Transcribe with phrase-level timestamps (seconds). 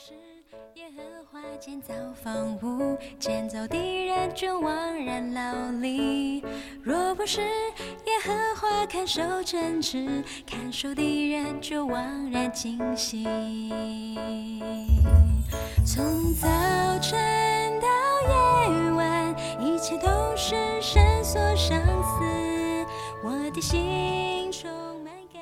[0.00, 0.14] 是
[0.74, 1.92] 耶和华建造
[2.22, 6.40] 房屋，建造的人就枉然劳力；
[6.84, 13.24] 若不是耶和华看守城池，看守的人就枉然惊醒。
[15.84, 16.46] 从早
[17.00, 17.18] 晨
[17.80, 17.88] 到
[18.68, 22.86] 夜晚，一切都是神所赏赐。
[23.24, 23.82] 我的心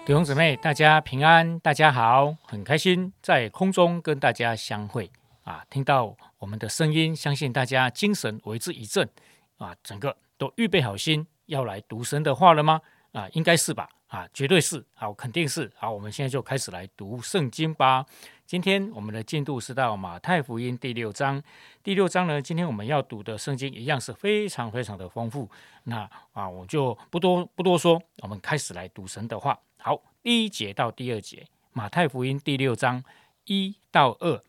[0.06, 5.10] 弟兄姊妹，大家平安，大家好，很开心在空中跟大家相会
[5.42, 5.66] 啊！
[5.68, 9.10] 听到我们的声音，相信大家精神为之一振
[9.58, 9.74] 啊！
[9.82, 12.80] 整个都预备好心要来读神的话了吗？
[13.10, 13.88] 啊，应该是吧？
[14.06, 15.68] 啊，绝对是，好，肯定是。
[15.74, 18.06] 好，我们现在就开始来读圣经吧。
[18.46, 21.42] 今天我们的进度是到马太福音第六章。
[21.82, 25.50] 第六章呢，今天我们要读的圣经一样是非常非常的丰富。
[25.82, 29.58] 那啊，我就不多不多说，我们开始来读神的话。
[29.86, 33.04] 好，第一节到第二节，马太福音第六章
[33.44, 34.42] 一到二，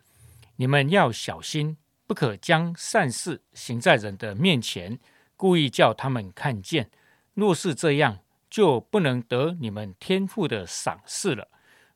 [0.55, 4.97] 你们要小心，不可将善事行在人的面前，
[5.35, 6.89] 故意叫他们看见。
[7.35, 8.17] 若是这样，
[8.49, 11.47] 就不能得你们天父的赏识了。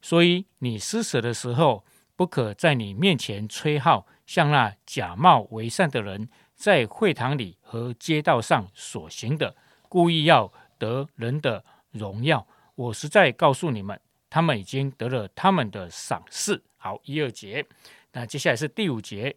[0.03, 1.83] 所以你施舍的时候，
[2.15, 9.55] 不可在你面前吹号，像那假冒为善的人在会堂里和街道上所行的，
[9.89, 12.45] 故意要得人的荣耀。
[12.75, 16.63] 我实在告诉你们，他们已经得了他们的赏识。
[16.77, 17.65] 好，一二节。
[18.13, 19.35] 那接下来是第五节，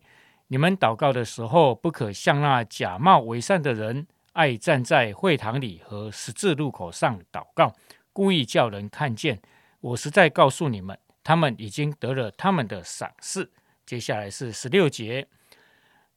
[0.48, 7.74] 你们祷告的时候，不可像那假冒为善的人，爱站在会堂里和十字路口上祷告，
[8.12, 9.40] 故意叫人看见。
[9.80, 13.50] 我实在告诉你们，他们已经得了他们的赏识。
[13.84, 15.28] 接下来是十六节，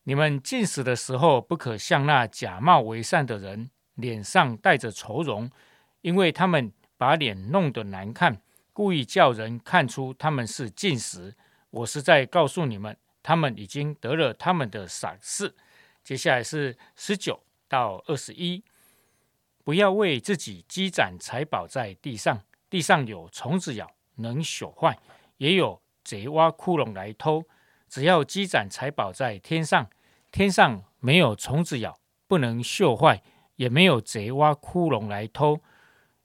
[0.03, 5.51] 你们进食的时候，不可像那假冒为善的人，脸上带着愁容，
[6.01, 8.41] 因为他们把脸弄得难看，
[8.73, 11.35] 故意叫人看出他们是进食。
[11.69, 15.55] 我是在告诉你们，他们已经得了他们的赏识。
[16.03, 18.63] 接下来是十九到二十一，
[19.63, 24.93] 不要为自己积攒财宝在地上，地上有虫子咬，能朽坏；
[25.37, 27.43] 也有贼挖窟窿来偷。
[27.89, 29.89] 只要积攒财宝在天上，
[30.31, 33.21] 天上没有虫子咬，不能锈坏，
[33.57, 35.61] 也没有贼挖窟窿来偷。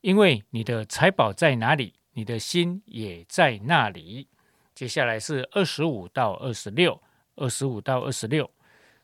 [0.03, 4.27] 因为你的财宝在哪里，你的心也在那里。
[4.75, 7.01] 接下来是二十五到二十六，
[7.37, 8.51] 二十五到二十六。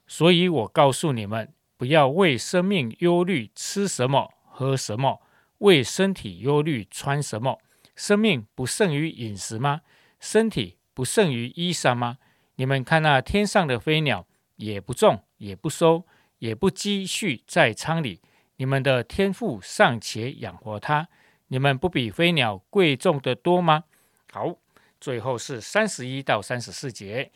[0.09, 5.21] 所以我告诉你们，不要为生命忧虑，吃什么，喝什么；
[5.59, 7.61] 为身体忧虑，穿什么。
[7.95, 9.83] 生命不胜于饮食吗？
[10.19, 12.19] 身体不胜于衣裳吗？
[12.57, 14.27] 你们看那天上的飞鸟，
[14.57, 16.05] 也不种，也不收，
[16.39, 18.21] 也不积蓄在仓里，
[18.59, 21.09] 你们的天赋尚且养活他，
[21.47, 23.85] 你们不比飞鸟贵重的多吗？
[24.33, 24.57] 好，
[25.01, 27.31] 最后是三十一到三十四节。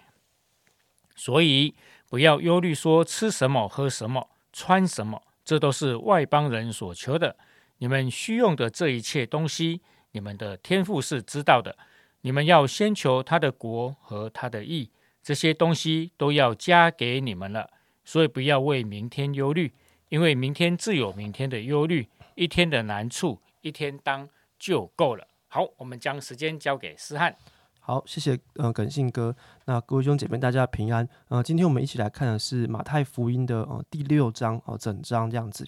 [1.14, 1.76] 所以
[2.08, 7.36] 不要忧虑，说吃什么、喝什么、穿什么，这都是外邦人所求的。
[7.78, 11.78] 你们需用的这一切东西，你们的天赋是知道的。
[12.22, 14.90] 你们要先求他的国和他的义，
[15.22, 17.70] 这些东西都要加给你们了。
[18.04, 19.72] 所以不要为明天忧虑，
[20.12, 24.28] 因为明天自有明天的忧虑，一天的难处一天当
[24.58, 25.26] 就够了。
[25.48, 27.34] 好，我们将时间交给思翰。
[27.80, 29.34] 好，谢谢呃耿信哥。
[29.64, 31.08] 那各位兄姐妹，大家平安。
[31.28, 35.66] 呃，今天我们一起来看的是马太福音的呃第六章哦、整章这样子。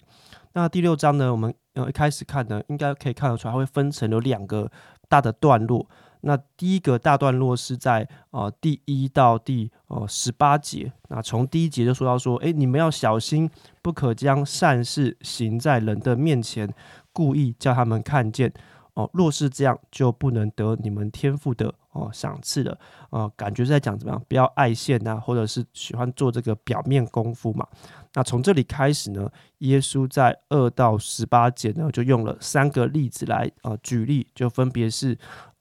[0.53, 4.71] 那第六章呢，我们呃一开始看呢，应该可以看得出来，它会分成有两个
[5.09, 5.89] 大的段落。
[6.25, 10.91] 那第一个大段落是在呃第一到第呃十八节。
[11.09, 13.49] 那从第一节就说到说，诶，你们要小心，
[13.83, 16.67] 不可将善事行在人的面前，
[17.13, 18.51] 故意叫他们看见。
[18.95, 22.79] 哦，若是这样，就不能得你们天赋的哦赏赐了。
[23.09, 27.67] 呃，感觉是在讲怎么样，不要爱现呐，或者是喜欢做这个表面功夫嘛。
[28.13, 35.17] 那从这里开始呢，耶稣在二到十八节呢，就用了三个例子来呃举例，就分别是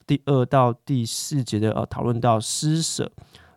[0.06, 3.10] 第二到第四节的呃讨论到施舍，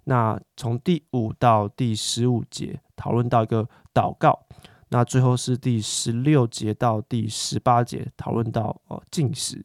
[0.06, 4.48] 那从第五到第十五节讨论到一个祷告。
[4.90, 9.62] 那最后是第十六节到第十八节讨论到呃进食。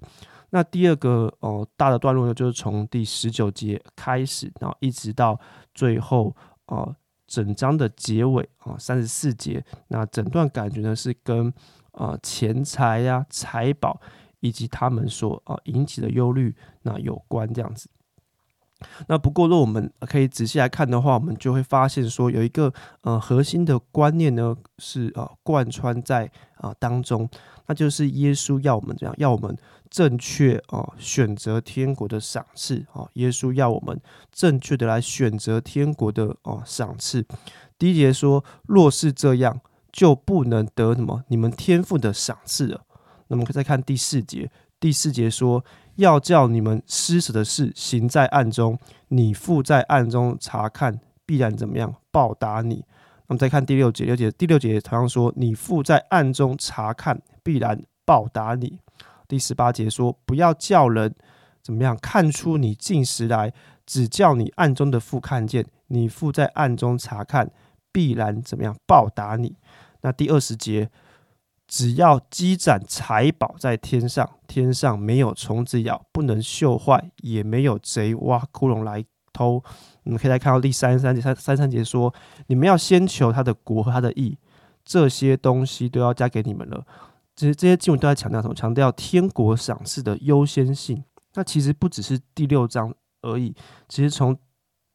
[0.50, 5.38] 那第二个呃大的段落呢，就是从第十九节开始，然后一直到
[5.72, 6.34] 最后
[6.66, 6.94] 呃
[7.28, 9.64] 整章的结尾啊三十四节。
[9.88, 11.54] 那整段感觉呢是跟
[11.92, 14.00] 呃钱财呀、财宝
[14.42, 17.88] 以及他们所啊引起的忧虑那有关这样子。
[19.06, 27.28] 那不过，若我们可以仔细来看的话，我们就会发现说，有一个呃核心的观念呢，是呃贯穿在啊当中，
[27.66, 29.56] 那就是耶稣要我们怎样，要我们
[29.88, 33.06] 正确啊选择天国的赏赐啊。
[33.12, 34.00] 耶稣要我们
[34.32, 37.24] 正确的来选择天国的哦赏赐。
[37.78, 39.60] 第一节说，若是这样，
[39.92, 42.84] 就不能得什么你们天赋的赏赐了。
[43.32, 44.48] 那么再看第四节，
[44.78, 45.64] 第四节说。
[45.96, 52.82] 要叫你们施舍的事行在暗中，你父在暗中查看，必然怎么样报答你。
[53.26, 58.78] 那么再看第六节，六节第六节同样说，你父在暗中查看，必然报答你。
[59.28, 61.14] 第十八节说，不要叫人
[61.62, 63.52] 怎么样看出你进食来，
[63.84, 67.50] 只叫你暗中的父看见，你父在暗中查看，
[67.92, 69.56] 必然怎么样报答你。
[70.00, 70.88] 那第二十节。
[71.72, 79.02] 只要积攒财宝在天上，天上没有虫子咬，不能锈坏，也没有贼挖窟窿来
[79.32, 79.54] 偷。
[80.02, 82.12] 我们可以来看到第三十三节，三三三节说：
[82.48, 84.36] 你们要先求他的国和他的义，
[84.84, 86.84] 这些东西都要加给你们了。
[87.34, 88.54] 其实这些经文都在强调什么？
[88.54, 91.02] 强调天国赏赐的优先性。
[91.32, 93.56] 那其实不只是第六章而已，
[93.88, 94.36] 其实从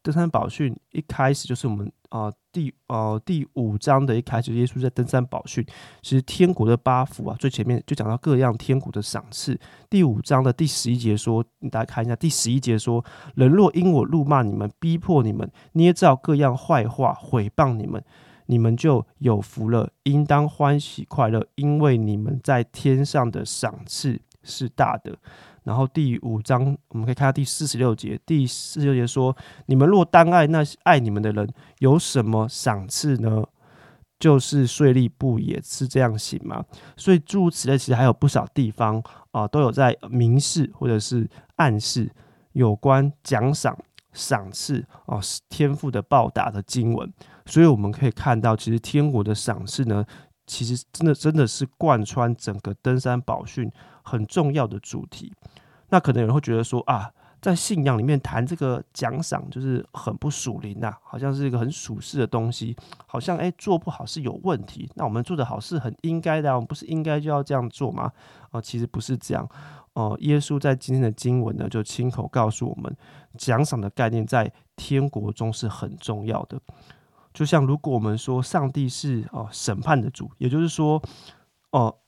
[0.00, 5.64] 登山宝训一开始就是我们啊第呃第五章的一开始，耶稣在登山宝训，
[6.02, 9.58] 其实天国的八福啊，最前面就讲到各样天国的赏赐。
[9.90, 18.02] 第五章的第十一节说，大家看一下，第十一节说：人若因我怒骂你们，逼迫你们，捏造各样坏话，毁谤你们，
[18.46, 25.18] 你们就有福了，应当欢喜快乐，因为你们在天上的赏赐是大的。
[25.68, 28.18] 然后第五章，我们可以看到第四十六节。
[28.24, 29.36] 第四十六节说
[29.68, 31.46] ：“你们若单爱那爱你们的人，
[31.80, 33.44] 有什么赏赐呢？
[34.18, 36.64] 就是税吏不也是这样行吗？”
[36.96, 42.10] 所以诸如此类，其实还有不少地方啊，都有在明示或者是暗示
[42.52, 43.76] 有关奖赏、
[44.14, 45.20] 赏赐啊
[45.50, 47.12] 天赋的报答的经文。
[47.44, 50.02] 所以我们可以看到，其实天国的赏赐呢，
[50.46, 53.70] 其实真的真的是贯穿整个登山宝训。
[54.08, 55.32] 很重要的主题，
[55.90, 62.74] 那可能有人会觉得说啊，在信仰里面谈这个奖赏就是很不属灵呐，好像是一个很属世的东西，
[63.06, 64.90] 好像诶做不好是有问题。
[64.96, 68.10] 那我们做的好是很应该的，我们不是应该就要这样做吗？
[68.50, 69.48] 啊，其实不是这样
[69.92, 70.16] 哦。
[70.20, 72.96] 耶稣在今天的经文呢，就亲口告诉我们，
[73.36, 76.60] 奖赏的概念在天国中是很重要的。
[77.32, 81.00] 就像如果我们说上帝是哦审判的主，也就是说
[81.70, 81.98] 哦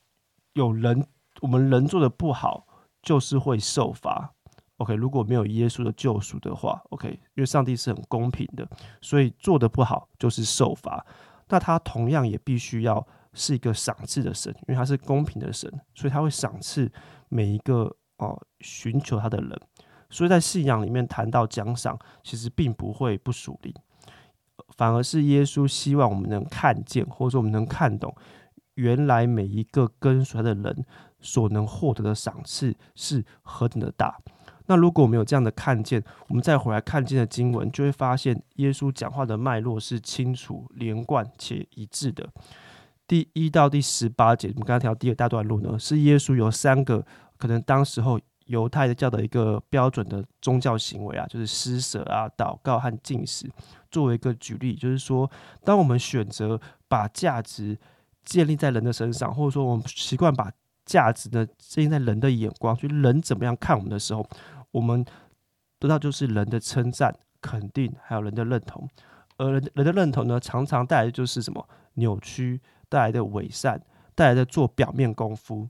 [0.53, 1.05] 有人。
[1.41, 2.65] 我们人做的不好，
[3.01, 4.33] 就是会受罚。
[4.77, 8.67] OK，如果没有耶稣的救赎的话，OK，因为上帝是很公平的，
[8.99, 11.05] 所以做的不好就是受罚。
[11.49, 16.91] 那他同样也必须要是一个赏赐的神，因为他是公平的神，所以他会赏赐
[17.29, 19.61] 每一个哦寻求他的人。
[20.09, 23.73] 所以在信仰里面谈到奖赏，其实并不会不属灵，
[24.77, 28.15] 反而是耶稣希望我们能看见，或者说我们能看懂，
[28.73, 30.85] 原来每一个跟随他的人。
[31.21, 34.19] 所能获得的赏赐是何等的大！
[34.67, 42.29] 那如果我们有这样的看见，我们再回来看见的经文，就会发现耶稣讲话的脉络是清楚、连贯且一致的。
[43.07, 47.05] 第一到第十八节，我们刚刚提到第二大段落呢，是耶稣有三个
[47.37, 53.49] 可能当时候犹太教的一个标准的宗教行为啊，就是施舍啊、祷告和进食，
[53.89, 55.29] 作为一个举例，就是说，
[55.65, 57.77] 当我们选择把价值
[58.23, 60.49] 建立在人的身上，或者说我们习惯把
[60.85, 64.27] 价值呢，建立在人的眼光，就人怎么样看我们的时候，
[64.71, 65.05] 我们
[65.79, 68.89] 得到就是人的称赞、肯定，还有人的认同。
[69.37, 73.81] 而人人的认同呢，常常带来的就是什么扭曲，带来的伪善，
[74.13, 75.67] 带来的做表面功夫。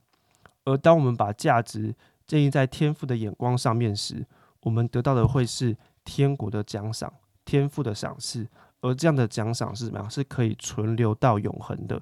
[0.66, 1.96] 而当我们把价值
[2.26, 4.26] 建立在天赋的眼光上面时，
[4.62, 7.12] 我们得到的会是天国的奖赏、
[7.46, 8.48] 天赋的赏赐。
[8.82, 10.10] 而这样的奖赏是什么样？
[10.10, 12.02] 是可以存留到永恒的。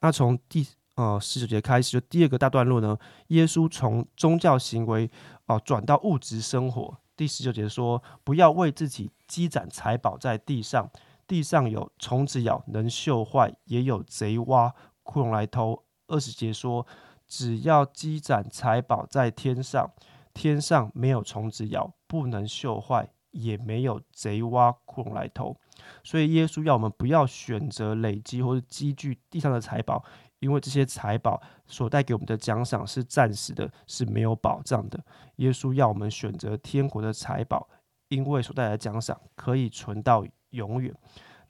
[0.00, 0.66] 那从第。
[0.96, 2.98] 呃，十九节开始就第二个大段落呢，
[3.28, 5.10] 耶稣从宗教行为
[5.44, 6.96] 啊转到物质生活。
[7.14, 10.90] 第十九节说，不要为自己积攒财宝在地上，
[11.26, 15.84] 地上有虫子咬，能锈坏；也有贼挖窟窿来偷。
[16.08, 16.86] 二十节说，
[17.26, 19.90] 只要积攒财宝在天上，
[20.32, 25.56] 天上没有虫子咬，不能锈坏，也没有贼挖窟窿来偷。
[26.02, 30.02] 所以耶稣要我们不要选择累积或者积聚地上的财宝。
[30.40, 34.98] 因为这些财宝所带给我们的奖赏是暂时的，是没有保障的。
[35.36, 37.68] 耶稣要我们选择天国的财宝，
[38.08, 40.94] 因为所带来的奖赏可以存到永远。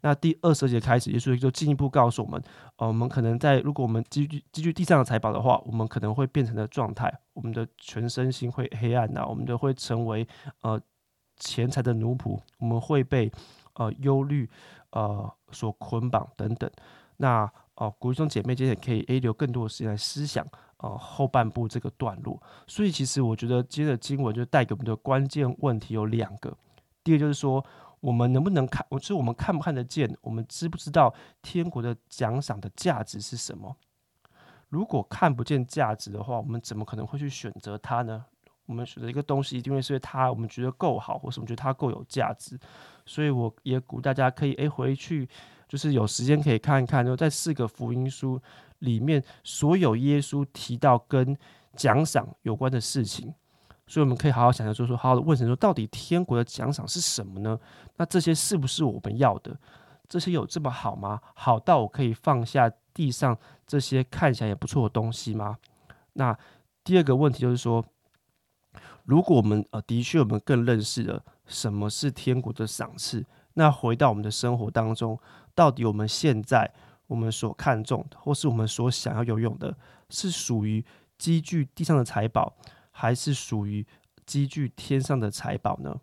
[0.02, 2.40] 那第二十节开始，耶稣就进一步告诉我们：，
[2.76, 10.28] 呃，我们可能在如果我们积聚积聚地上的财宝的话，我们可能会变成的状态，我们的全身心会黑暗呐，我们都会成为
[10.60, 10.80] 呃
[11.38, 13.32] 钱财的奴仆，我们会被
[13.74, 14.48] 呃忧虑
[14.90, 16.70] 呃所捆绑等等。
[17.16, 20.46] 那哦，古弟兄姐妹今天可以 A 留更多的时间来思想
[20.78, 22.42] 哦后半部这个段落。
[22.66, 26.56] 所以其实我觉得今天的经文就带给我们的关键问题有两个，
[27.02, 27.64] 第一个就是说。
[28.00, 28.86] 我们能不能看？
[28.90, 30.08] 我就是我们看不看得见？
[30.20, 33.74] 我们知不知道天国的奖赏的价值是什么？
[34.68, 38.24] 如果看不见价值的话，我们怎么可能会去选择它呢？
[38.66, 42.56] 我们选择一个东西，一定会是因为它我们觉得够好，或是我们觉得它够有价值。
[43.06, 45.28] 所以我也鼓大家可以诶回去，
[45.68, 48.40] 就是有时间可以看一看，就在四个福音书
[48.80, 51.36] 里面，所有耶稣提到跟
[51.74, 53.32] 奖赏有关的事情。
[53.88, 57.56] 所以我们可以好好想想，就说，好好的问神说，到底天国的奖赏是什么呢？
[57.96, 59.56] 那这些是不是我们要的？
[60.08, 61.20] 这些有这么好吗？
[61.34, 65.56] 好到我可以放下地上这些看起来也不错的东西吗？
[66.14, 66.36] 那
[66.82, 67.84] 第二个问题就是说，
[69.04, 75.16] 如果我们呃的确我们更认识了什么是天国的赏赐，那回到我们的生活当中，
[75.56, 76.70] 到底我们现在
[77.08, 79.76] 我们所看重的，或是我们所想要拥有的，
[80.10, 80.84] 是属于
[81.18, 82.56] 积聚地上的财宝？
[82.92, 83.86] 还是属于
[84.24, 85.94] 积聚天上的财宝呢？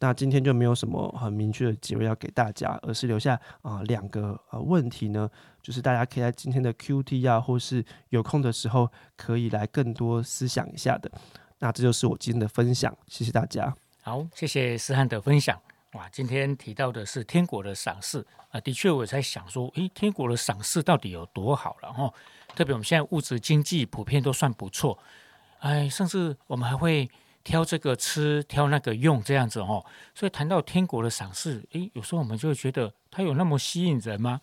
[0.00, 5.28] 那今天就没有什么很明确的结论要给大家，而是留下啊两个呃问题呢，
[5.60, 11.10] 就是大家可以在今天的 Q T 啊，或是有空的时候可以来更多思想一下的。
[11.58, 13.74] 那这就是我今天的分享，谢谢大家。
[14.02, 15.60] 好，谢谢思翰的分享。
[15.98, 22.08] 哇，今天提到的是天国的赏赐啊，的确我在想说，诶，天国的赏赐到底有多好了哈？
[22.54, 24.96] 特别我们现在物质经济普遍都算不错。
[25.58, 27.10] 哎，甚至我们还会
[27.42, 29.84] 挑这个吃，挑那个用，这样子哦。
[30.14, 34.40] 所以谈到天国的赏赐，诶，有时候我们就会觉得它有那么吸引人吗？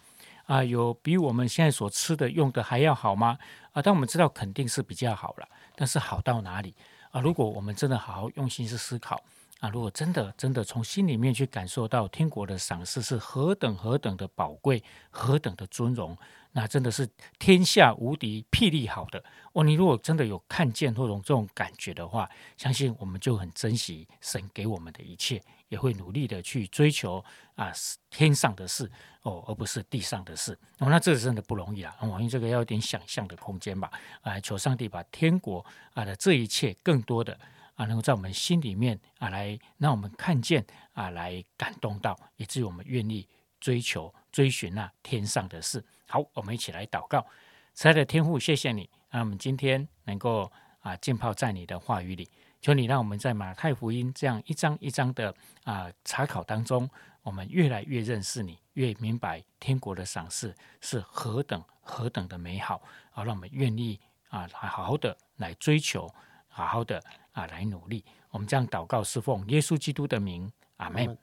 [0.47, 3.37] 啊，有比我们现在所吃的用的还要好吗？
[3.71, 5.47] 啊，但我们知道肯定是比较好了，
[5.77, 6.75] 但是好到哪里
[7.11, 7.21] 啊？
[7.21, 9.23] 如果我们真的好好用心去思考
[9.59, 16.17] 啊，如果真的真的从心里面去感受到天国的赏赐是何等何等的宝贵，何等的尊荣。
[16.51, 17.05] 那真的是
[17.37, 19.21] 天下无敌、霹雳好的
[19.51, 19.61] 哦！
[19.61, 27.21] 你如果真的有看见或者这种感觉的话，相信我们就很珍惜神给我们的一切，也会努力的去追求
[27.55, 27.73] 啊
[28.09, 28.89] 天上的事
[29.23, 30.57] 哦，而不是地上的事。
[30.79, 31.93] 哦，那这真的不容易啊！
[31.99, 37.37] 我因为这个要有点想象的空间吧，啊，求上帝把天国啊的这一切更多的
[37.75, 43.27] 啊，能够在我们心里面啊来让我们看见啊，来感动到，以至于我们愿意
[43.59, 45.83] 追求、追寻那天上的事。
[46.07, 47.25] 好，我们一起来祷告，
[47.73, 52.29] 慈爱的天父，谢谢你，让我们今天能够啊浸泡在你的话语里。
[52.61, 56.89] 求你让我们在马太福音这样一章一章的啊查考当中，
[57.21, 62.81] 我们越来越认识你，越明白天国的赏赐是何等何等的美好。
[63.11, 66.11] 好，让我们愿意啊好好的来追求，
[66.55, 68.05] 好好的啊来努力。
[68.29, 71.17] 我们这样祷告，侍奉耶稣基督的名，阿门。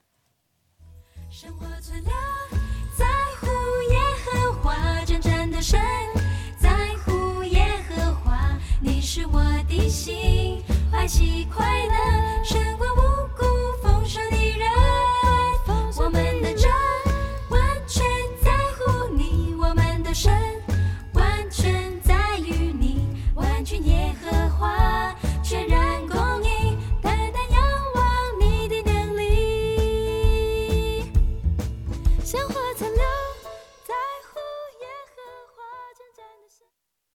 [5.63, 5.81] 神
[6.59, 6.75] 在
[7.05, 8.37] 乎耶和华，
[8.81, 10.61] 你是我的心，
[10.91, 12.62] 欢喜快乐。